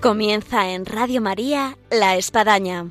[0.00, 2.86] Comienza en Radio María La Espadaña.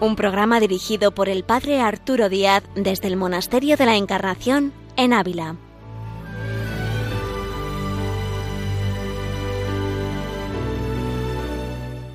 [0.00, 5.14] Un programa dirigido por el Padre Arturo Díaz desde el Monasterio de la Encarnación en
[5.14, 5.56] Ávila.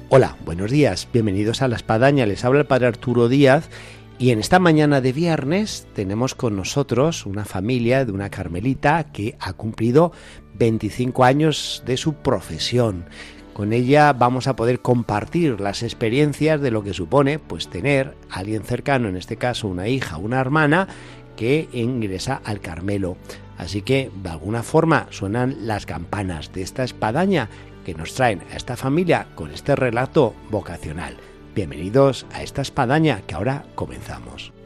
[0.09, 3.71] Hola, buenos días, bienvenidos a La Espadaña, les habla el Padre Arturo Díaz
[4.19, 9.35] y en esta mañana de viernes tenemos con nosotros una familia de una carmelita que
[9.39, 10.11] ha cumplido
[10.57, 13.05] 25 años de su profesión.
[13.53, 18.39] Con ella vamos a poder compartir las experiencias de lo que supone pues tener a
[18.39, 20.87] alguien cercano, en este caso una hija, una hermana
[21.35, 23.17] que ingresa al Carmelo.
[23.57, 27.49] Así que de alguna forma suenan las campanas de esta espadaña
[27.85, 31.17] que nos traen a esta familia con este relato vocacional.
[31.55, 34.56] Bienvenidos a esta espadaña que ahora comenzamos.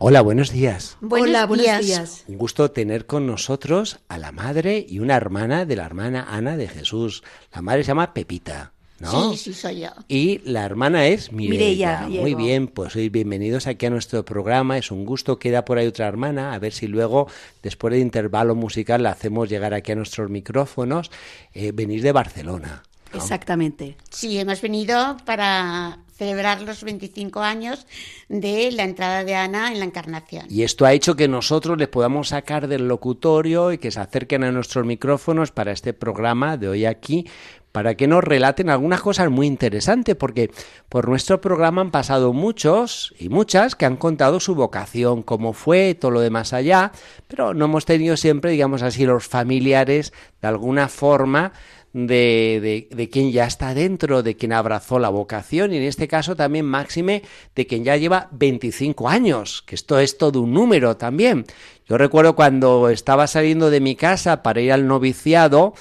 [0.00, 0.96] Hola, buenos días.
[1.00, 1.84] Buenos Hola, buenos días.
[1.84, 2.24] días.
[2.28, 6.56] Un gusto tener con nosotros a la madre y una hermana de la hermana Ana
[6.56, 7.24] de Jesús.
[7.52, 9.32] La madre se llama Pepita, ¿no?
[9.32, 9.88] Sí, sí, soy yo.
[10.06, 12.02] Y la hermana es Mireia.
[12.06, 14.78] Mireia Muy bien, pues hoy bienvenidos aquí a nuestro programa.
[14.78, 15.40] Es un gusto.
[15.40, 16.52] Queda por ahí otra hermana.
[16.54, 17.26] A ver si luego,
[17.64, 21.10] después del intervalo musical, la hacemos llegar aquí a nuestros micrófonos.
[21.54, 22.84] Eh, venís de Barcelona.
[23.12, 23.18] ¿no?
[23.18, 23.96] Exactamente.
[24.10, 27.86] Sí, hemos venido para celebrar los 25 años
[28.28, 30.46] de la entrada de Ana en la Encarnación.
[30.50, 34.42] Y esto ha hecho que nosotros les podamos sacar del locutorio y que se acerquen
[34.42, 37.26] a nuestros micrófonos para este programa de hoy aquí,
[37.70, 40.50] para que nos relaten algunas cosas muy interesantes, porque
[40.88, 45.94] por nuestro programa han pasado muchos y muchas que han contado su vocación, cómo fue,
[45.94, 46.90] todo lo demás allá,
[47.28, 50.12] pero no hemos tenido siempre, digamos así, los familiares
[50.42, 51.52] de alguna forma
[51.92, 56.08] de, de, de quien ya está dentro, de quien abrazó la vocación, y en este
[56.08, 57.22] caso también máxime
[57.54, 61.44] de quien ya lleva 25 años, que esto es todo un número también.
[61.88, 65.74] Yo recuerdo cuando estaba saliendo de mi casa para ir al noviciado,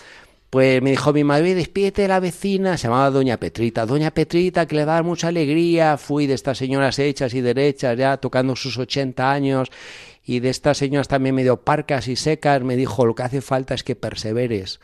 [0.49, 4.65] pues me dijo mi madre, despídete de la vecina, se llamaba Doña Petrita, Doña Petrita,
[4.65, 8.15] que le va a dar mucha alegría, fui de estas señoras hechas y derechas, ya
[8.17, 9.69] tocando sus 80 años,
[10.23, 13.73] y de estas señoras también medio parcas y secas, me dijo, lo que hace falta
[13.73, 14.79] es que perseveres.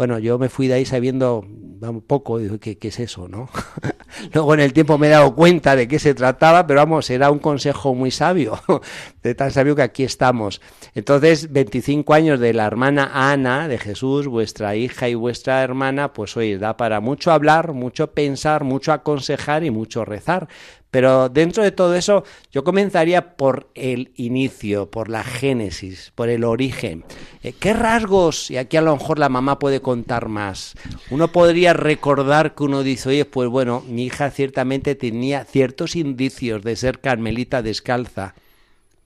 [0.00, 3.50] Bueno, yo me fui de ahí sabiendo un poco de qué, qué es eso, ¿no?
[4.32, 7.30] Luego en el tiempo me he dado cuenta de qué se trataba, pero vamos, era
[7.30, 8.58] un consejo muy sabio,
[9.22, 10.62] de tan sabio que aquí estamos.
[10.94, 16.34] Entonces, 25 años de la hermana Ana de Jesús, vuestra hija y vuestra hermana, pues
[16.34, 20.48] hoy da para mucho hablar, mucho pensar, mucho aconsejar y mucho rezar.
[20.90, 26.44] Pero dentro de todo eso, yo comenzaría por el inicio, por la génesis, por el
[26.44, 27.04] origen.
[27.42, 30.74] Eh, ¿Qué rasgos, y aquí a lo mejor la mamá puede contar más,
[31.10, 36.62] uno podría recordar que uno dice, oye, pues bueno, mi hija ciertamente tenía ciertos indicios
[36.62, 38.34] de ser carmelita descalza?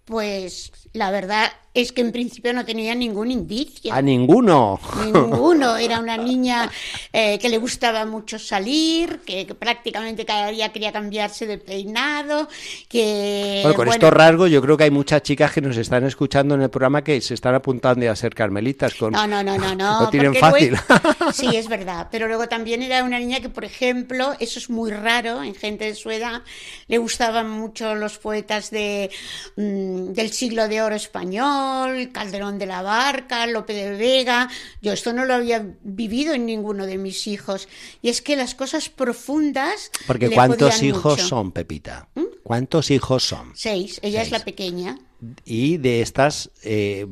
[0.07, 3.93] Pues la verdad es que en principio no tenía ningún indicio.
[3.93, 4.79] A ninguno.
[5.05, 5.77] Ninguno.
[5.77, 6.71] Era una niña
[7.13, 12.49] eh, que le gustaba mucho salir, que, que prácticamente cada día quería cambiarse de peinado,
[12.89, 13.59] que...
[13.65, 16.63] Bueno, con estos rasgos yo creo que hay muchas chicas que nos están escuchando en
[16.63, 18.95] el programa que se están apuntando a ser carmelitas.
[18.95, 19.13] Con...
[19.13, 20.03] No, no, no, no, no.
[20.03, 20.77] Lo tienen fácil.
[20.89, 22.07] luego- Sí, es verdad.
[22.09, 25.87] Pero luego también era una niña que, por ejemplo, eso es muy raro en gente
[25.87, 26.43] de su edad,
[26.87, 29.11] le gustaban mucho los poetas de,
[29.57, 34.49] mm, del siglo de oro español, Calderón de la Barca, Lope de Vega.
[34.83, 37.69] Yo esto no lo había vivido en ninguno de mis hijos.
[38.03, 39.91] Y es que las cosas profundas.
[40.07, 41.25] Porque le ¿cuántos hijos mucho.
[41.25, 41.29] ¿Mm?
[41.29, 42.09] son, Pepita?
[42.43, 43.53] ¿Cuántos hijos son?
[43.55, 43.99] Seis.
[44.03, 44.99] Ella es la pequeña.
[45.45, 47.07] Y de estas, eh,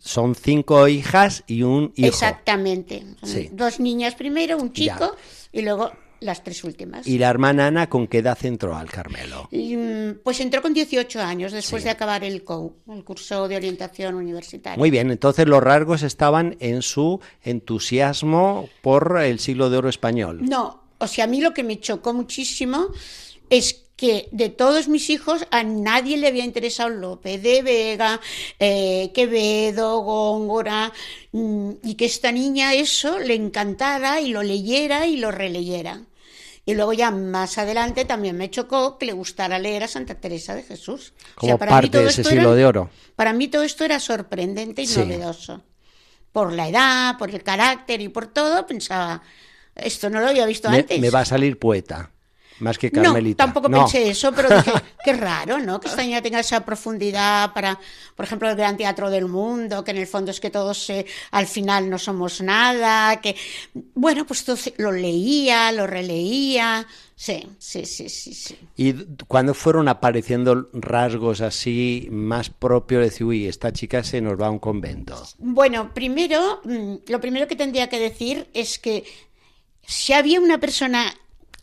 [0.00, 2.08] son cinco hijas y un hijo.
[2.08, 3.04] Exactamente.
[3.22, 3.48] Sí.
[3.52, 4.94] Dos niñas primero, un Ya.
[4.94, 5.16] chico
[5.52, 7.06] y luego las tres últimas.
[7.06, 9.48] Y la hermana Ana, ¿con qué edad entró al Carmelo?
[9.50, 11.84] Y, mm, Pues entró con 18 años después Sí.
[11.84, 14.78] de acabar el COU, el curso de orientación universitaria.
[14.78, 20.40] Muy bien, entonces los rasgos estaban en su entusiasmo por el siglo de oro español.
[20.42, 22.86] No, o sea, a mí lo que me chocó muchísimo
[23.50, 28.20] es que de todos mis hijos a nadie le había interesado Lope de Vega,
[28.58, 30.92] eh, Quevedo, Góngora,
[31.32, 36.02] mm, y que esta niña eso le encantara y lo leyera y lo releyera.
[36.64, 40.54] Y luego ya más adelante también me chocó que le gustara leer a Santa Teresa
[40.54, 41.12] de Jesús.
[41.36, 42.90] O Como sea, para mí parte todo de ese esto siglo era- de oro.
[43.16, 45.00] Para mí todo esto era sorprendente y Sí.
[45.00, 45.64] novedoso.
[46.30, 49.22] Por la edad, por el carácter y por todo, pensaba,
[49.74, 51.00] esto no lo había visto Me, antes.
[51.00, 52.11] me va a salir poeta.
[52.62, 53.44] Más que Carmelita.
[53.44, 54.72] No, tampoco pensé eso, pero dije,
[55.04, 55.80] qué raro, ¿no?
[55.80, 57.78] Que esta niña tenga esa profundidad para,
[58.14, 61.04] por ejemplo, el Gran Teatro del Mundo, que en el fondo es que todos eh,
[61.32, 63.36] al final no somos nada, que,
[63.94, 66.86] bueno, pues entonces lo leía, lo releía,
[67.16, 68.32] sí, sí, sí, sí.
[68.32, 68.58] sí.
[68.76, 68.94] ¿Y
[69.26, 74.46] cuando fueron apareciendo rasgos así más propios de decir, uy, esta chica se nos va
[74.46, 75.20] a un convento?
[75.38, 79.04] Bueno, primero, mm, lo primero que tendría que decir es que
[79.84, 81.12] si había una persona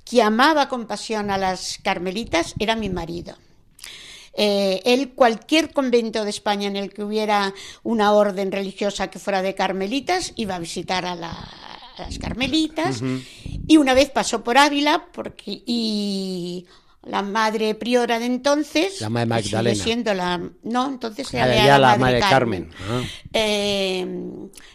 [0.10, 3.36] que amaba con pasión a las carmelitas, era mi marido.
[4.34, 7.54] Eh, él, cualquier convento de España en el que hubiera
[7.84, 13.02] una orden religiosa que fuera de carmelitas, iba a visitar a, la, a las carmelitas.
[13.68, 16.66] Y una vez pasó por Ávila porque, y
[17.04, 19.00] la madre priora de entonces.
[19.02, 19.84] La madre que sigue Magdalena.
[19.84, 20.42] siendo la.
[20.64, 22.70] No, entonces Ah, era ya la, la madre madre Carmen.
[22.70, 23.04] Carmen.
[23.04, 23.08] Ah.
[23.34, 24.06] Eh,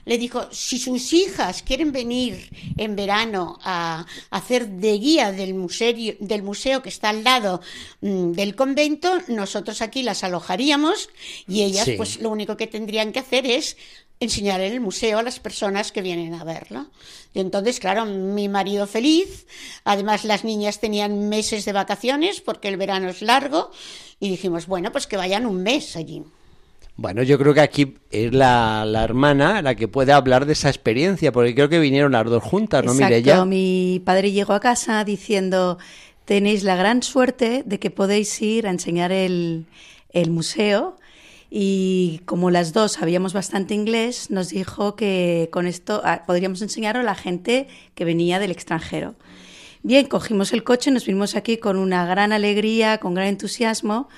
[0.06, 5.54] le dijo: si sus hijas quieren venir en verano a, a hacer de guía del
[5.54, 7.60] museo, del museo que está al lado
[8.00, 11.10] mm, del convento, nosotros aquí las alojaríamos
[11.46, 11.94] y ellas, Sí.
[11.96, 13.76] pues lo único que tendrían que hacer es
[14.24, 16.86] enseñar en el museo a las personas que vienen a verlo.
[17.32, 19.46] Y entonces, claro, mi marido feliz,
[19.84, 23.70] además las niñas tenían meses de vacaciones porque el verano es largo
[24.20, 26.22] y dijimos, bueno, pues que vayan un mes allí.
[26.96, 30.68] Bueno, yo creo que aquí es la, la hermana la que puede hablar de esa
[30.68, 33.44] experiencia, porque creo que vinieron las dos juntas, ¿no, Mireia?
[33.44, 35.78] mi padre llegó a casa diciendo,
[36.24, 39.66] tenéis la gran suerte de que podéis ir a enseñar el,
[40.12, 40.96] el museo
[41.56, 47.02] y como las dos sabíamos bastante inglés, nos dijo que con esto ah, podríamos enseñarlo
[47.02, 49.14] a la gente que venía del extranjero.
[49.84, 54.08] Bien, cogimos el coche, nos vinimos aquí con una gran alegría, con gran entusiasmo.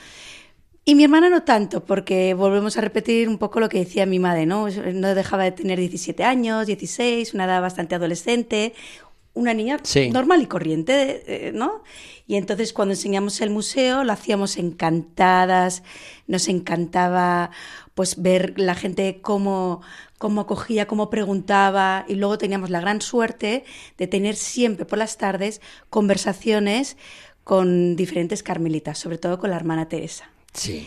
[0.86, 4.18] Y mi hermana no tanto, porque volvemos a repetir un poco lo que decía mi
[4.18, 4.70] madre, ¿no?
[4.70, 8.72] No dejaba de tener 17 años, 16, una edad bastante adolescente,
[9.36, 10.10] una niña Sí.
[10.10, 11.84] normal y corriente, eh, ¿no?
[12.26, 15.82] Y entonces cuando enseñamos el museo lo hacíamos encantadas,
[16.26, 17.50] nos encantaba
[17.94, 19.82] pues ver la gente cómo,
[20.18, 23.64] cómo acogía, cómo preguntaba y luego teníamos la gran suerte
[23.98, 25.60] de tener siempre por las tardes
[25.90, 26.96] conversaciones
[27.44, 30.30] con diferentes carmelitas, sobre todo con la hermana Teresa.
[30.52, 30.86] Sí.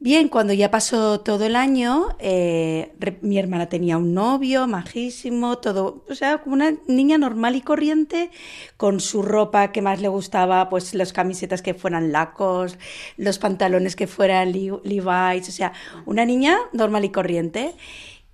[0.00, 6.04] Bien, cuando ya pasó todo el año, eh, mi hermana tenía un novio majísimo, todo,
[6.08, 8.30] o sea, como una niña normal y corriente,
[8.76, 12.78] con su ropa que más le gustaba, pues las camisetas que fueran lacos,
[13.16, 15.72] los pantalones que fueran Levi's, o sea,
[16.06, 17.74] una niña normal y corriente.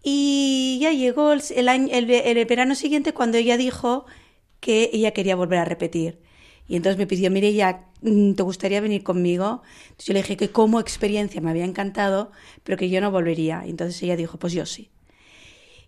[0.02, 4.04] Y ya llegó el, el verano siguiente cuando ella dijo
[4.60, 6.20] que ella quería volver a repetir.
[6.66, 9.62] Y entonces me pidió, mire, ya, ¿te gustaría venir conmigo?
[9.84, 12.30] Entonces yo le dije que como experiencia me había encantado,
[12.62, 13.64] pero que yo no volvería.
[13.66, 14.90] Y entonces ella dijo, pues yo sí.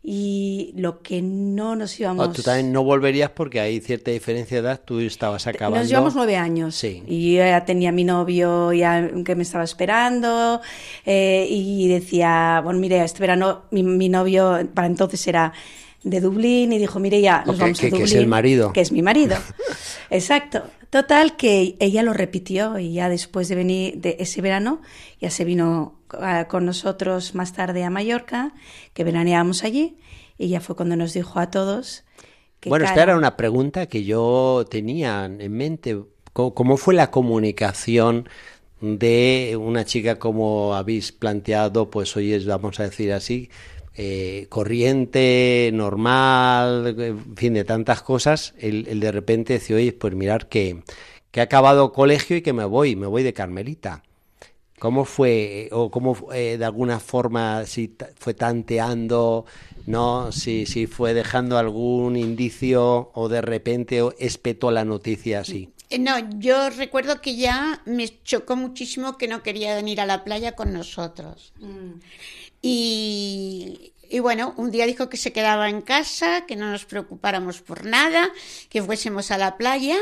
[0.08, 2.28] Y lo que no nos íbamos...
[2.28, 5.80] O tú también no volverías porque hay cierta diferencia de edad, tú estabas acabando.
[5.80, 6.76] Nos llevamos nueve años.
[6.76, 7.02] Sí.
[7.08, 10.60] Y yo ya tenía mi novio ya que me estaba esperando.
[11.06, 15.52] eh, y decía, bueno, mire, este verano mi, mi novio para entonces era
[16.08, 18.06] de Dublín y dijo, mire, ya nos vamos que- a que Dublín.
[18.06, 18.72] es el marido.
[18.72, 19.36] Que es mi marido.
[20.10, 20.62] Exacto.
[20.90, 24.80] Total, que ella lo repitió y ya después de venir de ese verano,
[25.20, 28.54] ya se vino ah, con nosotros más tarde a Mallorca,
[28.94, 29.98] que veraneábamos allí,
[30.38, 32.04] y ya fue cuando nos dijo a todos
[32.60, 35.98] que Bueno, esta era una pregunta que yo tenía en mente.
[36.32, 38.28] ¿Cómo, cómo fue la comunicación
[38.80, 41.90] de una chica como habéis planteado?
[41.90, 43.50] Pues hoy es, vamos a decir así,
[43.96, 48.54] eh, corriente, normal, en fin, de tantas cosas.
[48.58, 50.82] El, el de repente decir, oye, pues mirar que,
[51.30, 54.02] que he acabado colegio y que me voy, me voy de Carmelita.
[54.78, 59.46] ¿Cómo fue, o cómo eh, de alguna forma, si fue tanteando,
[59.86, 65.70] no, si, si fue dejando algún indicio o de repente o espetó la noticia así?
[65.88, 70.24] Eh, No, yo recuerdo que ya me chocó muchísimo que no quería venir a la
[70.24, 71.54] playa con nosotros.
[72.68, 77.84] Y, bueno, un día dijo que se quedaba en casa, que no nos preocupáramos por
[77.84, 78.28] nada,
[78.68, 79.96] que fuésemos a la playa.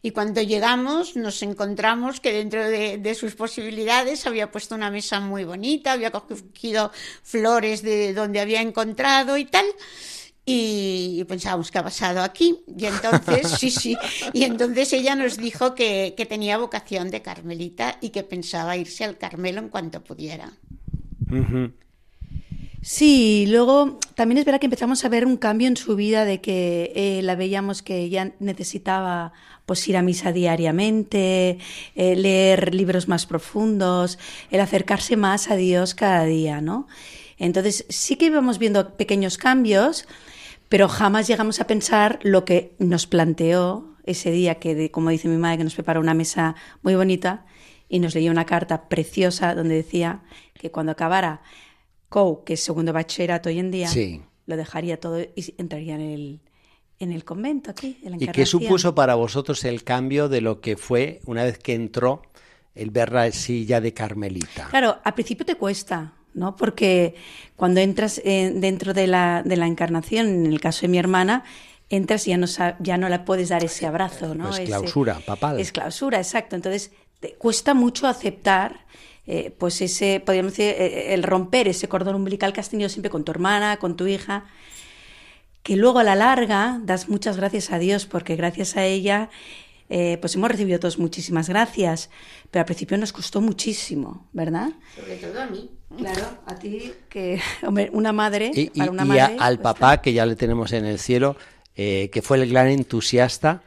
[0.00, 5.42] Y cuando llegamos nos encontramos que dentro de, sus posibilidades había puesto una mesa muy
[5.42, 6.92] bonita, había cogido
[7.24, 9.66] flores de donde había encontrado y tal.
[10.46, 12.60] Y, pensábamos que ha pasado aquí.
[12.78, 13.96] Y entonces, sí, sí.
[14.32, 19.18] Y entonces ella nos dijo que, tenía vocación de carmelita y que pensaba irse al
[19.18, 20.52] Carmelo en cuanto pudiera.
[21.28, 21.72] Ujú.
[22.86, 26.42] Sí, luego también es verdad que empezamos a ver un cambio en su vida de
[26.42, 29.32] que eh, la veíamos que ella necesitaba
[29.64, 31.56] pues ir a misa diariamente,
[31.94, 34.18] eh, leer libros más profundos,
[34.50, 36.86] el acercarse más a Dios cada día, ¿no?
[37.38, 40.06] Entonces sí que íbamos viendo pequeños cambios,
[40.68, 45.38] pero jamás llegamos a pensar lo que nos planteó ese día que, como dice mi
[45.38, 47.46] madre, que nos preparó una mesa muy bonita
[47.88, 50.20] y nos leyó una carta preciosa donde decía
[50.52, 51.40] que cuando acabara
[52.14, 53.90] COU, que es segundo bachillerato hoy en día,
[54.46, 56.40] lo dejaría todo y entraría en el,
[57.00, 60.60] en el convento aquí, en la ¿Y qué supuso para vosotros el cambio de lo
[60.60, 62.22] que fue una vez que entró
[62.76, 64.68] el ver la silla de Carmelita?
[64.70, 66.54] Claro, al principio te cuesta, ¿no?
[66.54, 67.16] Porque
[67.56, 71.42] cuando entras eh, dentro de la, de la encarnación, en el caso de mi hermana,
[71.88, 72.46] entras y ya no,
[72.78, 74.56] ya no le puedes dar ese abrazo, ¿no?
[74.56, 75.58] Es clausura, papá.
[75.58, 76.54] Es clausura, exacto.
[76.54, 78.84] Entonces, te cuesta mucho aceptar
[79.26, 83.10] eh, pues ese, podríamos decir, eh, el romper ese cordón umbilical que has tenido siempre
[83.10, 84.44] con tu hermana, con tu hija,
[85.62, 89.30] que luego a la larga das muchas gracias a Dios, porque gracias a ella
[89.88, 92.10] eh, pues hemos recibido todos muchísimas gracias,
[92.50, 94.72] pero al principio nos costó muchísimo, ¿verdad?
[94.94, 95.70] Sobre todo a mí.
[95.96, 98.50] Claro, a ti, que, hombre, una madre.
[98.52, 101.36] Y, para una madre, al pues papá, que ya le tenemos en el cielo,
[101.74, 103.62] que fue el gran entusiasta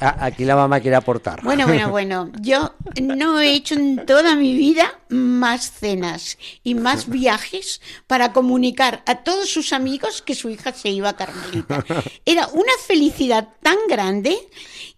[0.00, 1.42] Aquí la mamá quiere aportar.
[1.42, 2.30] Bueno, bueno, bueno.
[2.40, 9.02] Yo no he hecho en toda mi vida más cenas y más viajes para comunicar
[9.06, 11.84] a todos sus amigos que su hija se iba a Carmelita.
[12.24, 14.36] Era una felicidad tan grande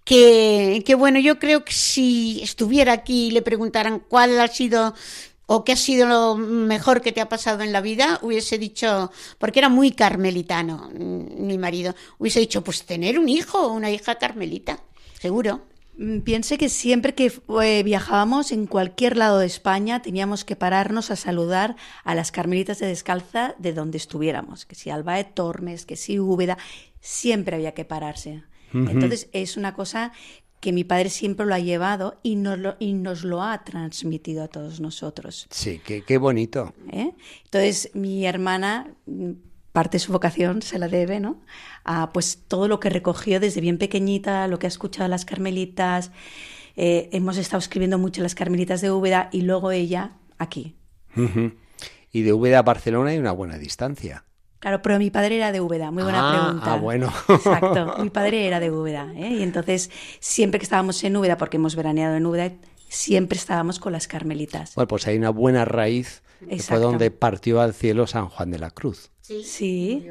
[0.05, 4.95] que, que bueno, yo creo que si estuviera aquí y le preguntaran cuál ha sido
[5.47, 9.11] o qué ha sido lo mejor que te ha pasado en la vida, hubiese dicho,
[9.39, 13.91] porque era muy carmelitano mm, mi marido, hubiese dicho, pues tener un hijo o una
[13.91, 14.81] hija carmelita,
[15.21, 15.63] seguro.
[15.97, 17.33] Mm, piense que siempre que
[17.63, 22.79] eh, viajábamos en cualquier lado de España teníamos que pararnos a saludar a las carmelitas
[22.79, 26.59] de descalza de donde estuviéramos, que si Alba de Tormes, que si Úbeda,
[27.01, 28.43] siempre había que pararse.
[28.73, 30.11] Entonces es una cosa
[30.65, 34.43] que mi padre siempre lo ha llevado y nos lo, y nos lo ha transmitido
[34.43, 35.47] a todos nosotros.
[35.51, 36.73] Sí, qué, bonito.
[36.91, 37.13] ¿Eh?
[37.45, 38.95] Entonces, mi hermana,
[39.73, 41.43] parte de su vocación se la debe, ¿no?
[41.85, 45.27] A pues todo lo que recogió desde bien pequeñita, lo que ha escuchado a las
[45.27, 46.13] carmelitas.
[46.77, 50.77] Eh, hemos estado escribiendo mucho las carmelitas de Úbeda y luego ella aquí.
[52.11, 54.25] Y de Úbeda a Barcelona hay una buena distancia.
[54.65, 56.73] Claro, pero mi padre era de Úbeda, muy buena ah, pregunta.
[56.73, 57.13] Ah, bueno.
[57.29, 59.29] Exacto, mi padre era de Úbeda, ¿eh?
[59.33, 59.91] y entonces
[60.21, 62.51] siempre que estábamos en Úbeda, porque hemos veraneado en Úbeda,
[62.89, 64.75] siempre estábamos con las carmelitas.
[64.75, 68.59] Bueno, pues hay una buena raíz, que fue donde partió al cielo San Juan de
[68.59, 69.11] la Cruz.
[69.21, 70.09] Sí, sí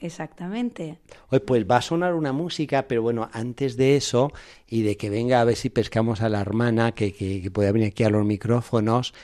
[0.00, 0.98] exactamente.
[1.30, 4.32] Oye, pues va a sonar una música, pero bueno, antes de eso
[4.68, 7.88] y de que venga a ver si pescamos a la hermana que, que, pueda venir
[7.88, 9.14] aquí a los micrófonos,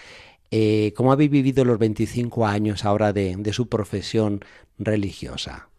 [0.55, 4.45] eh, ¿cómo habéis vivido los 25 años ahora de, su profesión
[4.79, 5.71] religiosa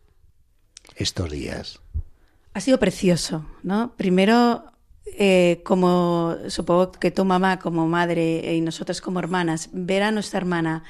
[0.96, 1.80] estos días?
[2.56, 3.94] Ha sido precioso, ¿no?
[3.96, 4.64] Primero,
[5.06, 10.40] eh, como supongo que tu mamá como madre y nosotras como hermanas, ver a nuestra
[10.40, 10.84] hermana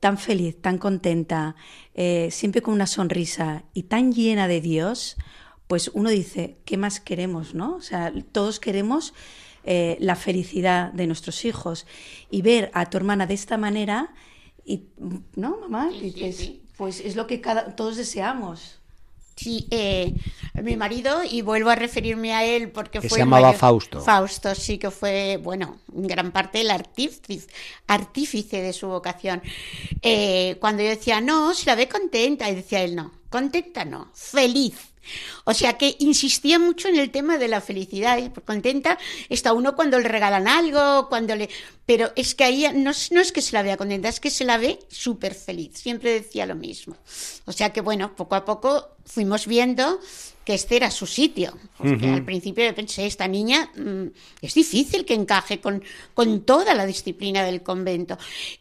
[0.00, 1.56] tan feliz, tan contenta,
[1.94, 5.16] eh, siempre con una sonrisa y tan llena de Dios,
[5.66, 7.76] pues uno dice, ¿qué más queremos, no?
[7.76, 9.14] O sea, todos queremos
[9.64, 11.86] eh, la felicidad de nuestros hijos
[12.30, 14.14] y ver a tu hermana de esta manera
[14.64, 14.84] y,
[15.36, 15.90] ¿no, mamá?
[16.76, 18.80] pues es lo que cada, todos deseamos.
[19.36, 20.14] Sí, eh,
[20.62, 23.10] mi marido, y vuelvo a referirme a él porque fue.
[23.10, 24.00] Se llamaba Fausto.
[24.00, 27.48] Fausto, sí, que fue, bueno, en gran parte el artífice,
[27.88, 29.42] artífice de su vocación.
[30.02, 34.10] Eh, cuando yo decía, no, se la ve contenta, y decía él, no, contenta no,
[34.14, 34.93] feliz.
[35.44, 38.18] O sea que insistía mucho en el tema de la felicidad.
[38.18, 41.48] y Contenta está uno cuando le regalan algo, cuando le.
[41.86, 44.44] Pero es que ahí no, no es que se la vea contenta, es que se
[44.44, 45.78] la ve súper feliz.
[45.78, 46.96] Siempre decía lo mismo.
[47.44, 50.00] O sea que bueno, poco a poco fuimos viendo
[50.44, 51.56] que este era su sitio.
[51.78, 54.06] Porque al principio yo pensé, esta niña mm,
[54.42, 55.82] es difícil que encaje con,
[56.12, 58.18] con toda la disciplina del convento.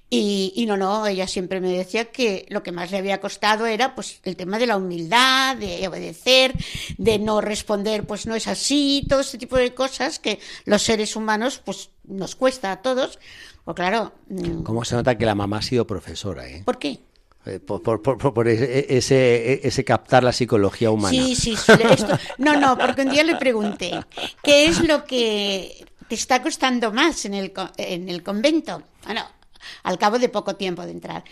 [0.09, 3.65] Y, y, no, no, ella siempre me decía que lo que más le había costado
[3.65, 6.53] era pues el tema de la humildad, de obedecer,
[6.97, 11.15] de no responder, pues no es así, todo este tipo de cosas que los seres
[11.15, 13.19] humanos pues nos cuesta a todos.
[13.65, 14.13] Pues claro.
[14.29, 14.63] Mm.
[14.63, 16.47] ¿Cómo se nota que la mamá ha sido profesora?
[16.47, 16.62] Eh?
[16.63, 17.00] ¿Por qué?
[17.45, 21.12] Eh, por, por, por, ese, ese, captar la psicología humana.
[21.12, 21.73] Sí, sí, sí
[22.38, 24.00] no, no, porque un día le pregunté,
[24.41, 28.83] ¿qué es lo que te está costando más en el, en el convento?
[29.03, 29.25] Bueno,
[29.83, 31.23] al cabo de poco tiempo de entrar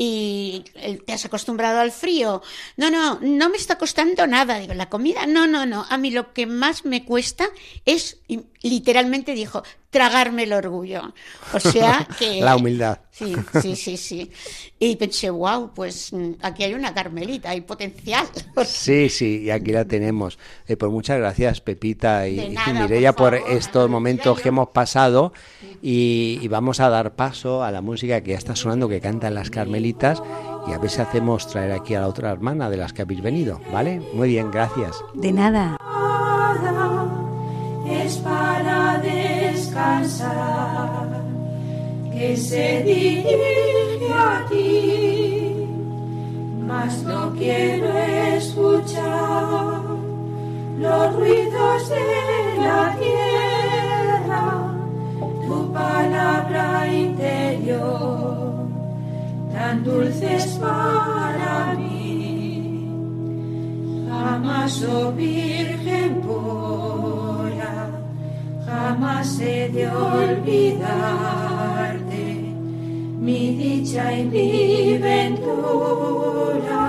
[0.00, 0.64] y
[1.04, 2.40] te has acostumbrado al frío.
[2.76, 4.60] No, no, no me está costando nada.
[4.60, 5.84] Digo, la comida, no, no, no.
[5.90, 7.48] A mí lo que más me cuesta
[7.84, 8.20] es,
[8.62, 11.12] literalmente dijo, tragarme el orgullo.
[11.52, 12.40] O sea que...
[12.40, 12.98] la humildad.
[13.10, 14.30] Sí, sí, sí, sí.
[14.78, 18.26] Y pensé, wow, pues mm, aquí hay una Carmelita, hay potencial.
[18.64, 20.38] Sí, sí, y aquí la tenemos.
[20.66, 25.32] Eh, pues muchas gracias, Pepita y, Mireia, por, estos momentos que hemos pasado.
[25.82, 29.34] Y, y, vamos a dar paso a la música que ya está sonando, que cantan
[29.34, 30.22] las Carmelitas.
[30.68, 33.22] Y a ver si hacemos traer aquí a la otra hermana de las que habéis
[33.22, 34.00] venido, ¿vale?
[34.12, 34.96] Muy bien, gracias.
[35.14, 35.78] De nada.
[39.88, 41.08] Descansar,
[42.12, 45.66] que se dirige a ti,
[46.66, 47.88] mas no quiero
[48.36, 49.82] escuchar
[50.78, 54.44] los ruidos de la tierra,
[55.46, 58.68] tu palabra interior,
[59.52, 62.88] tan dulces para mí.
[64.08, 65.12] Jamás, oh
[68.78, 70.54] jamás he de olvidarte
[73.26, 76.82] mi dicha y mi ventura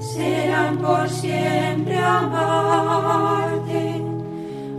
[0.00, 3.82] serán por siempre amarte.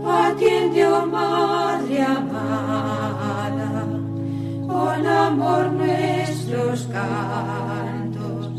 [0.06, 3.70] Atiende, oh Madre amada,
[4.68, 8.52] con amor nuestros cantos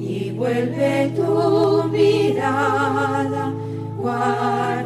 [0.00, 3.52] y vuelve tu mirada,
[3.98, 4.83] guárdanos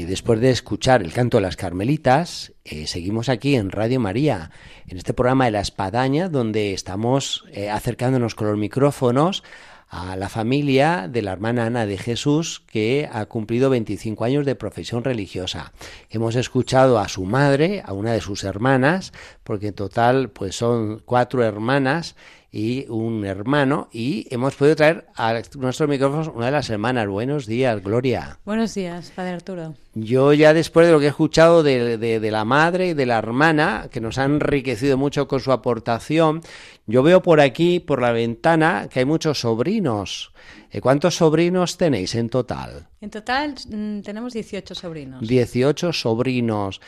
[0.00, 4.50] Después de escuchar el canto de las Carmelitas, eh, seguimos aquí en Radio María,
[4.88, 9.42] en este programa de la Espadaña, donde estamos eh, acercándonos con los micrófonos
[9.88, 14.54] a la familia de la hermana Ana de Jesús, que ha cumplido 25 años de
[14.54, 15.74] profesión religiosa.
[16.08, 19.12] Hemos escuchado a su madre, a una de sus hermanas,
[19.44, 22.16] porque en total pues son cuatro hermanas
[22.54, 27.08] y un hermano, y hemos podido traer a nuestros micrófonos una de las hermanas.
[27.08, 28.38] Buenos días, Gloria.
[28.44, 29.74] Buenos días, Padre Arturo.
[29.94, 33.06] Yo ya después de lo que he escuchado de, de, de, la madre y de
[33.06, 36.42] la hermana, que nos han enriquecido mucho con su aportación,
[36.86, 40.32] yo veo por aquí, por la ventana, que hay muchos sobrinos.
[40.70, 42.88] Eh, ¿Cuántos sobrinos tenéis en total?
[43.00, 45.26] En total mm, tenemos 18 sobrinos.
[45.26, 46.80] 18 sobrinos.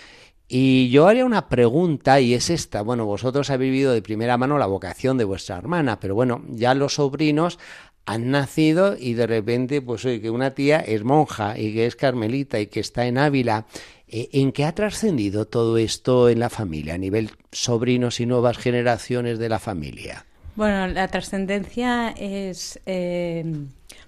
[0.48, 2.82] Y yo haría una pregunta y es esta.
[2.82, 6.74] Bueno, vosotros habéis vivido de primera mano la vocación de vuestra hermana, pero bueno, ya
[6.74, 7.58] los sobrinos
[8.06, 11.96] han nacido y de repente, pues oye, que una tía es monja y que es
[11.96, 13.66] carmelita y que está en Ávila.
[14.06, 18.58] Eh, ¿En qué ha trascendido todo esto en la familia, a nivel sobrinos y nuevas
[18.58, 20.26] generaciones de la familia?
[20.56, 23.44] Bueno, la trascendencia es, eh,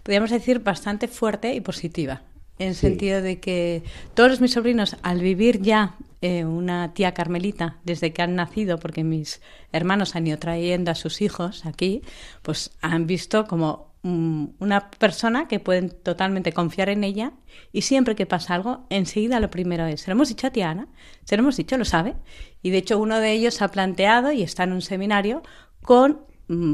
[0.02, 2.22] podríamos decir, bastante fuerte y positiva.
[2.58, 2.82] En el sí.
[2.82, 3.82] sentido de que
[4.14, 9.04] todos mis sobrinos, al vivir ya eh, una tía carmelita desde que han nacido, porque
[9.04, 12.02] mis hermanos han ido trayendo a sus hijos aquí,
[12.42, 17.32] pues han visto como um, una persona que pueden totalmente confiar en ella
[17.70, 20.70] y siempre que pasa algo, enseguida lo primero es, se lo hemos dicho a tía
[20.70, 20.88] Ana,
[21.24, 22.14] se lo hemos dicho, lo sabe,
[22.62, 25.42] y de hecho uno de ellos ha planteado y está en un seminario
[25.82, 26.22] con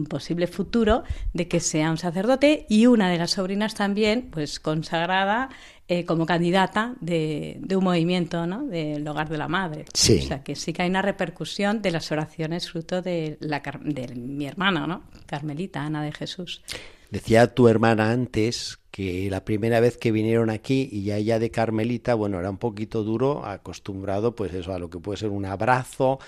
[0.08, 5.48] posible futuro de que sea un sacerdote y una de las sobrinas también, pues consagrada
[5.88, 8.66] eh, como candidata de, de, un movimiento, ¿no?
[8.66, 9.85] Del hogar de la madre.
[9.92, 10.20] Sí.
[10.20, 14.14] O sea, que sí que hay una repercusión de las oraciones fruto de, la, de
[14.14, 15.02] mi hermana, ¿no?
[15.26, 16.62] Carmelita, Ana de Jesús.
[17.11, 21.50] Decía tu hermana antes que la primera vez que vinieron aquí y ya ella de
[21.50, 25.44] Carmelita, bueno, era un poquito duro, acostumbrado pues eso a lo que puede ser un
[25.44, 26.18] abrazo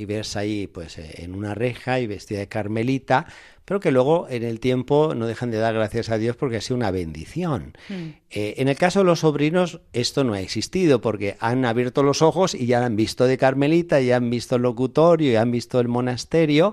[0.00, 3.26] y verse ahí pues en una reja y vestida de Carmelita,
[3.66, 6.60] pero que luego en el tiempo no dejan de dar gracias a Dios porque ha
[6.62, 7.76] sido una bendición.
[7.90, 7.94] Mm.
[8.30, 12.22] Eh, en el caso de los sobrinos esto no ha existido porque han abierto los
[12.22, 15.78] ojos y ya han visto de Carmelita, ya han visto el locutorio, ya han visto
[15.80, 16.72] el monasterio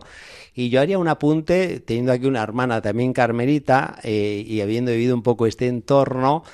[0.55, 5.15] y yo haría un apunte, teniendo aquí una hermana también carmelita eh, y habiendo vivido
[5.15, 6.45] un poco este entorno,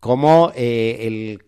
[0.00, 1.45] como eh, el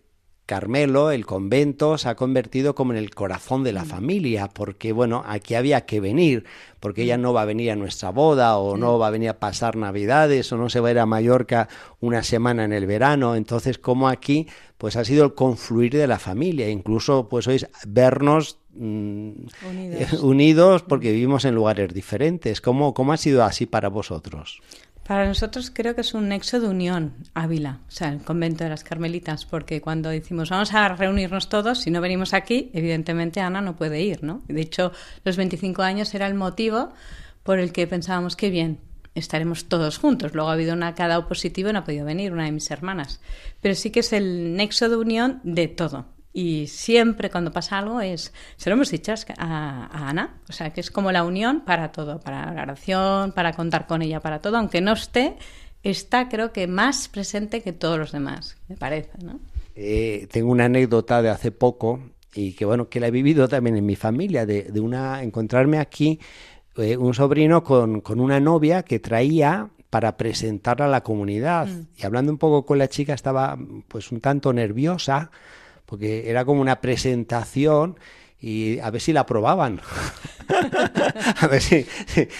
[0.49, 5.23] Carmelo, el convento, se ha convertido como en el corazón de la familia, porque bueno,
[5.27, 6.43] aquí había que venir,
[6.79, 9.37] porque ella no va a venir a nuestra boda, o no va a venir a
[9.37, 13.35] pasar navidades, o no se va a ir a Mallorca una semana en el verano.
[13.35, 14.47] Entonces, como aquí,
[14.79, 19.33] pues ha sido el confluir de la familia, incluso pues hoy vernos mmm,
[19.69, 20.13] unidos.
[20.23, 20.81] unidos.
[20.81, 22.59] porque vivimos en lugares diferentes.
[22.59, 24.61] ¿Cómo, ¿Cómo ha sido así para vosotros?
[25.09, 28.69] Para nosotros creo que es un nexo de unión Ávila, o sea, el convento de
[28.69, 33.59] las Carmelitas, porque cuando decimos vamos a reunirnos todos, si no venimos aquí, evidentemente Ana
[33.59, 34.43] no puede ir, ¿no?
[34.47, 34.91] De hecho,
[35.23, 36.93] los 25 años era el motivo
[37.41, 38.81] por el que pensábamos que bien,
[39.15, 40.35] estaremos todos juntos.
[40.35, 43.19] Luego ha habido una cada positivo y no ha podido venir una de mis hermanas.
[43.63, 46.05] Pero sí que es el nexo de unión de todo.
[46.31, 50.71] Y siempre cuando pasa algo es, se lo hemos dicho a, a, Ana, o sea,
[50.71, 54.39] que es como la unión para todo, para la oración, para contar con ella, para
[54.39, 55.37] todo, aunque no esté,
[55.81, 59.39] está creo que más presente que todos los demás, me parece, ¿no?
[59.75, 61.99] Eh, tengo una anécdota de hace poco
[62.35, 65.79] y que bueno, que la he vivido también en mi familia, de, de una, encontrarme
[65.79, 66.19] aquí
[66.77, 71.67] eh, un sobrino con, con una novia que traía para presentarla a la comunidad.
[71.67, 71.87] Mm.
[71.97, 75.31] Y hablando un poco con la chica estaba pues un tanto nerviosa
[75.89, 77.97] porque era como una presentación
[78.41, 79.81] y a ver si la probaban.
[81.41, 81.85] a ver si,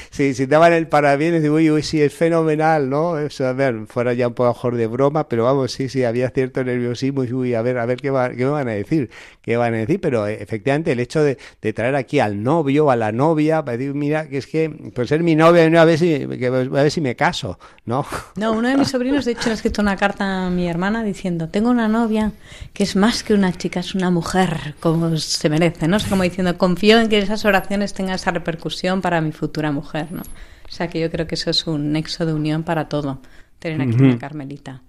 [0.10, 3.16] si, daban el parabienes, digo, uy, uy, sí, es fenomenal, ¿no?
[3.16, 6.64] A ver, fuera ya un poco mejor de broma, pero vamos, sí, sí, había cierto
[6.64, 9.10] nerviosismo y uy, a ver, a ver qué, va, qué me van a decir,
[9.42, 12.90] qué van a decir, pero eh, efectivamente el hecho de, de traer aquí al novio,
[12.90, 16.00] a la novia, para decir, mira, que es que, pues ser mi novia, a ver
[16.00, 18.06] si, a ver si me caso, ¿no?
[18.38, 21.04] No, uno de mis sobrinos, de hecho, le ha escrito una carta a mi hermana
[21.04, 22.32] diciendo, tengo una novia
[22.74, 25.98] que es más que una chica, es una mujer, como se merece, ¿no?
[26.10, 30.22] como diciendo, confío en que esas oraciones tengan esa repercusión para mi futura mujer, ¿no?
[30.22, 33.22] O sea que yo creo que eso es un nexo de unión para todo,
[33.58, 34.84] tener aquí una Carmelita.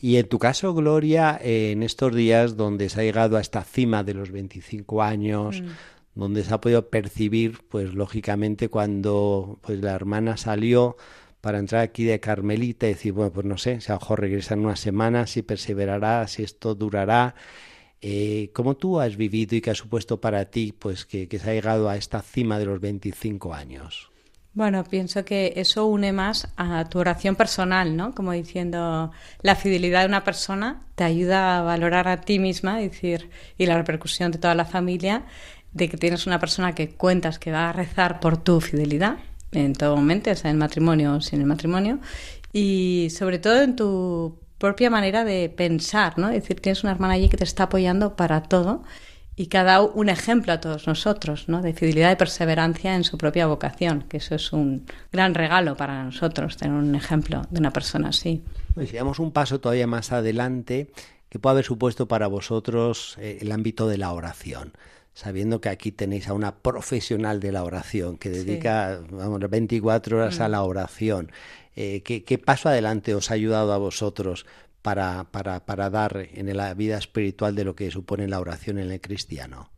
[0.00, 3.64] Y en tu caso, Gloria, eh, en estos días donde se ha llegado a esta
[3.64, 5.66] cima de los 25 años, mm.
[6.14, 10.96] donde se ha podido percibir, pues lógicamente cuando pues la hermana salió
[11.40, 14.20] para entrar aquí de Carmelita y decir, bueno, pues no sé, si a lo mejor
[14.20, 17.34] regresa en una semana, si perseverará, si esto durará.
[18.00, 21.50] Eh, ¿Cómo tú has vivido y qué ha supuesto para ti pues que, que se
[21.50, 24.10] ha llegado a esta cima de los 25 años?
[24.54, 28.12] Bueno, pienso que eso une más a tu oración personal, ¿no?
[28.12, 33.30] Como diciendo, la fidelidad de una persona te ayuda a valorar a ti misma, decir,
[33.56, 35.26] y la repercusión de toda la familia,
[35.72, 39.18] de que tienes una persona que cuentas que va a rezar por tu fidelidad
[39.52, 42.00] en todo momento, sea en matrimonio o sin el matrimonio,
[42.52, 46.28] y sobre todo en tu propia manera de pensar, ¿no?
[46.28, 48.82] Es decir, tienes una hermana allí que te está apoyando para todo
[49.36, 51.62] y que ha dado un ejemplo a todos nosotros, ¿no?
[51.62, 56.02] De fidelidad y perseverancia en su propia vocación, que eso es un gran regalo para
[56.02, 58.42] nosotros, tener un ejemplo de una persona así.
[58.74, 60.90] Pues si damos un paso todavía más adelante,
[61.28, 64.72] ¿qué puede haber supuesto para vosotros eh, el ámbito de la oración?
[65.18, 70.38] Sabiendo que aquí tenéis a una profesional de la oración que dedica vamos, 24 horas
[70.38, 70.50] a mm.
[70.52, 71.32] la oración.
[71.74, 74.46] Eh, ¿qué, ¿qué, paso adelante os ha ayudado a vosotros
[74.80, 78.92] para, para, para dar en la vida espiritual de lo que supone la oración en
[78.92, 79.72] el cristiano?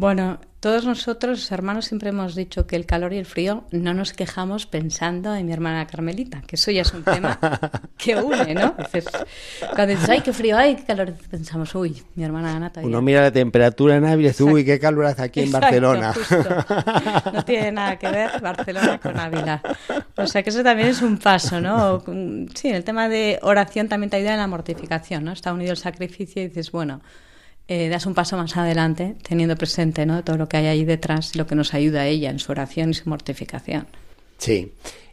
[0.00, 4.14] Bueno, todos nosotros, hermanos, siempre hemos dicho que el calor y el frío no nos
[4.14, 7.38] quejamos pensando en mi hermana Carmelita, que eso ya es un tema
[7.98, 8.74] que une, ¿no?
[9.74, 12.88] cuando dices, ay, qué frío, ay, qué calor, pensamos, uy, mi hermana Ana todavía.
[12.88, 16.14] Uno mira la temperatura en Ávila y dice, uy, qué calor hace aquí en Barcelona.
[17.34, 19.60] No tiene nada que ver Barcelona con Ávila.
[20.16, 22.02] O sea que eso también es un paso, ¿no?
[22.54, 25.32] Sí, el tema de oración también te ayuda en la mortificación, ¿no?
[25.32, 27.02] Está unido el sacrificio y dices, bueno,
[27.70, 30.24] eh, das un paso más adelante, teniendo presente ¿no?
[30.24, 32.90] todo lo que hay ahí detrás, lo que nos ayuda a ella en su oración
[32.90, 33.86] y su mortificación.
[34.38, 34.72] Sí.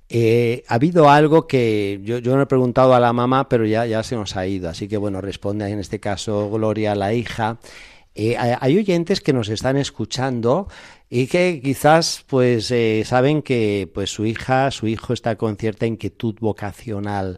[0.09, 3.85] Eh, ha habido algo que yo, yo no he preguntado a la mamá, pero ya,
[3.85, 4.69] ya se nos ha ido.
[4.69, 7.59] Así que bueno, responde en este caso Gloria, la hija.
[8.15, 10.67] Eh, hay oyentes que nos están escuchando
[11.11, 12.73] y que quizás pues
[13.05, 17.37] saben que pues su hija, su hijo está con cierta inquietud vocacional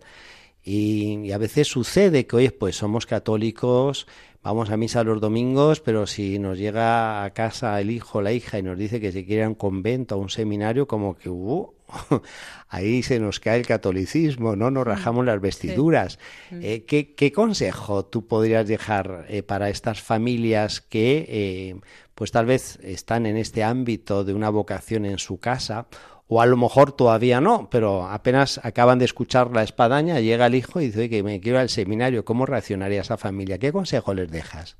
[0.63, 4.07] y, y a veces sucede que oye pues somos católicos
[4.43, 8.31] vamos a misa los domingos, pero si nos llega a casa el hijo o la
[8.31, 11.29] hija y nos dice que se quiere a un convento, a un seminario, como que
[11.29, 11.73] uh,
[12.69, 14.71] ahí se nos cae el catolicismo, ¿no?
[14.71, 16.19] Nos mm, rajamos las vestiduras.
[16.51, 16.59] Mm.
[16.61, 21.79] Eh, ¿qué, consejo tú podrías dejar eh, para estas familias que, eh,
[22.15, 25.87] pues tal vez están en este ámbito de una vocación en su casa
[26.31, 30.53] o a lo mejor todavía no, pero apenas acaban de escuchar la espadaña, llega el
[30.53, 33.57] hijo y dice, que me quiero al seminario, ¿cómo reaccionaría esa familia?
[33.57, 34.77] ¿Qué consejo les dejas?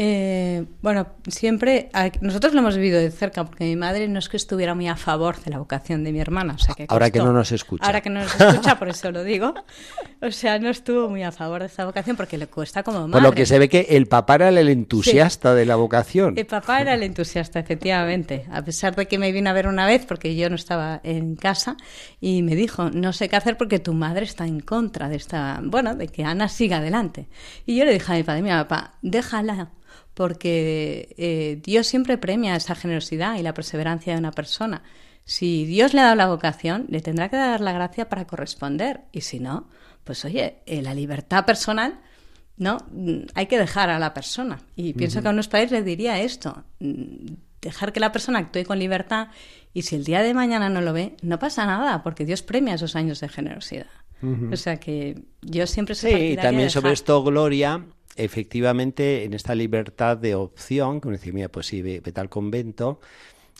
[0.00, 4.36] Eh, bueno, siempre nosotros lo hemos vivido de cerca porque mi madre no es que
[4.36, 6.54] estuviera muy a favor de la vocación de mi hermana.
[6.54, 7.84] O sea, que ahora que no nos escucha.
[7.84, 9.54] Ahora que no nos escucha, por eso lo digo.
[10.22, 13.12] O sea, no estuvo muy a favor de esta vocación porque le cuesta como madre.
[13.12, 16.38] Por lo que se ve que el papá era el entusiasta de la vocación.
[16.38, 18.46] El papá era el entusiasta, efectivamente.
[18.52, 21.34] A pesar de que me vino a ver una vez porque yo no estaba en
[21.34, 21.76] casa
[22.20, 25.60] y me dijo, no sé qué hacer porque tu madre está en contra de esta,
[25.64, 27.28] bueno, de que Ana siga adelante.
[27.66, 29.70] Y yo le dije a mi padre, mira papá, déjala
[30.18, 34.82] porque eh, Dios siempre premia esa generosidad y la perseverancia de una persona.
[35.24, 39.02] Si Dios le ha dado la vocación, le tendrá que dar la gracia para corresponder.
[39.12, 39.68] Y si no,
[40.02, 42.00] pues oye, eh, la libertad personal,
[42.56, 42.78] ¿no?
[42.90, 44.58] Mm, hay que dejar a la persona.
[44.74, 48.64] Y pienso que a unos padres les diría esto, mm, dejar que la persona actúe
[48.64, 49.28] con libertad
[49.72, 52.74] y si el día de mañana no lo ve, no pasa nada, porque Dios premia
[52.74, 53.86] esos años de generosidad.
[54.50, 57.86] O sea que yo siempre soy Sí, y también sobre esto, Gloria,
[58.18, 63.00] efectivamente en esta libertad de opción, que uno dice, mira, pues sí, vete al convento,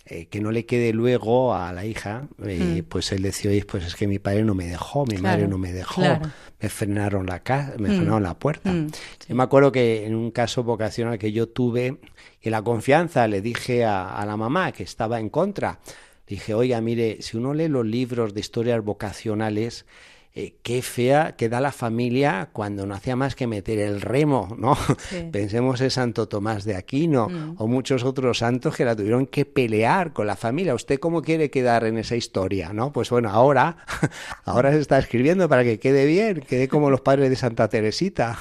[0.07, 2.89] eh, que no le quede luego a la hija, eh, mm.
[2.89, 5.59] pues él decía, oye, pues es que mi padre no me dejó, mi madre no
[5.59, 7.97] me dejó, me frenaron la casa, me mm.
[7.97, 8.73] frenaron la puerta.
[8.73, 8.91] Mm,
[9.29, 11.99] yo me acuerdo que en un caso vocacional que yo tuve,
[12.41, 15.81] en la confianza le dije a, a la mamá que estaba en contra,
[16.27, 19.85] dije, oiga, mire, si uno lee los libros de historias vocacionales,
[20.41, 24.79] eh, qué fea queda la familia cuando no hacía más que meter el remo, ¿no?
[25.33, 27.57] Pensemos en Santo Tomás de Aquino mm.
[27.59, 30.77] o muchos otros santos que la tuvieron que pelear con la familia.
[30.77, 32.93] ¿Usted cómo quiere quedar en esa historia, no?
[32.93, 33.79] Pues bueno, ahora,
[34.45, 38.39] ahora se está escribiendo para que quede bien, quede como los padres de Santa Teresita.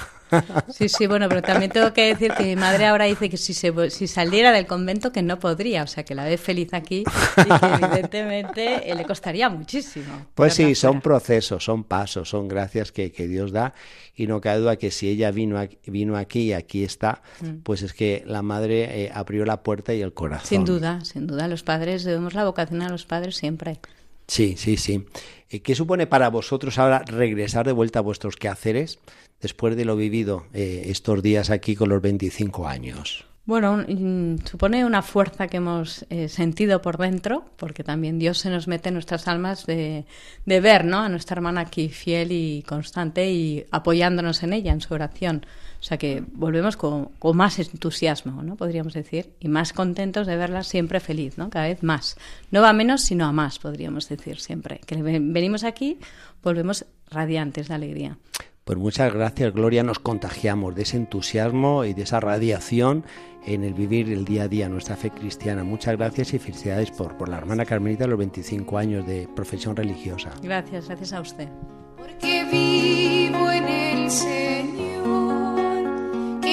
[0.68, 3.54] Sí, sí, bueno, pero también tengo que decir que mi madre ahora dice que si,
[3.54, 7.04] se, si saliera del convento que no podría, o sea, que la ve feliz aquí
[7.36, 10.26] y que evidentemente eh, le costaría muchísimo.
[10.34, 13.74] Pues sí, son procesos, son pasos, son gracias que, que, Dios da
[14.14, 17.62] y no cabe duda que si ella vino, vino aquí y aquí está, mm.
[17.62, 20.48] pues es que la madre eh, abrió la puerta y el corazón.
[20.48, 23.80] Sin duda, sin duda, los padres, debemos la vocación a los padres siempre.
[24.28, 25.06] Sí, sí, sí.
[25.50, 28.98] Eh, ¿Qué supone para vosotros ahora regresar de vuelta a vuestros quehaceres
[29.40, 33.27] después de lo vivido eh, estos días aquí con los 25 años?
[33.48, 38.50] Bueno, mm, supone una fuerza que hemos eh, sentido por dentro, porque también Dios se
[38.50, 40.04] nos mete en nuestras almas de,
[40.44, 40.98] de, ver ¿no?
[40.98, 45.46] a nuestra hermana aquí fiel y constante y apoyándonos en ella, en su oración.
[45.80, 48.54] O sea que volvemos con, más entusiasmo, ¿no?
[48.56, 51.48] Podríamos decir, y más contentos de verla siempre feliz, ¿no?
[51.48, 52.18] Cada vez más.
[52.50, 54.80] No va a menos, sino a más, podríamos decir siempre.
[54.84, 55.98] Que venimos aquí,
[56.42, 58.18] volvemos radiantes de alegría.
[58.64, 59.82] Pues muchas gracias, Gloria.
[59.82, 63.04] Nos contagiamos de ese entusiasmo y de esa radiación
[63.46, 65.64] en el vivir el día a día nuestra fe cristiana.
[65.64, 70.32] Muchas gracias y felicidades por, por la hermana Carmelita, los 25 años de profesión religiosa.
[70.42, 71.48] Gracias, gracias a usted.
[71.96, 75.28] Porque vivo en el Señor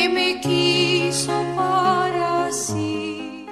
[0.10, 3.46] me quiso para sí.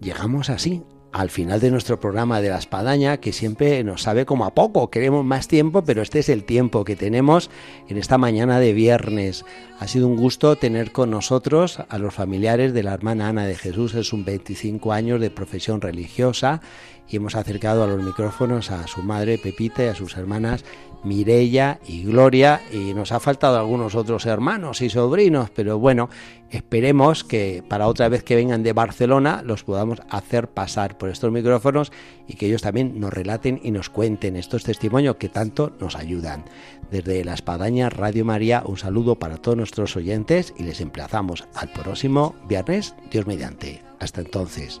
[0.00, 0.82] Llegamos así
[1.16, 4.90] al final de nuestro programa de la espadaña, que siempre nos sabe como a poco,
[4.90, 7.50] queremos más tiempo, pero este es el tiempo que tenemos
[7.88, 9.46] en esta mañana de viernes.
[9.80, 13.54] Ha sido un gusto tener con nosotros a los familiares de la hermana Ana de
[13.54, 16.60] Jesús, es un 25 años de profesión religiosa
[17.08, 20.64] y hemos acercado a los micrófonos a su madre Pepita y a sus hermanas
[21.04, 22.60] Mirella y Gloria.
[22.72, 26.10] Y nos ha faltado algunos otros hermanos y sobrinos, pero bueno,
[26.50, 31.32] esperemos que para otra vez que vengan de Barcelona los podamos hacer pasar por estos
[31.32, 31.92] micrófonos
[32.26, 36.44] y que ellos también nos relaten y nos cuenten estos testimonios que tanto nos ayudan.
[36.90, 41.72] Desde la Espadaña Radio María, un saludo para todos nuestros oyentes y les emplazamos al
[41.72, 43.82] próximo viernes, Dios mediante.
[43.98, 44.80] Hasta entonces.